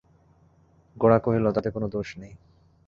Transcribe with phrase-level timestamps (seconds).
[0.95, 2.33] গোরা কহিল, তাতে কোনো দোষ নেই।